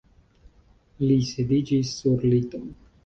[1.05, 2.65] Li sidiĝis sur liton.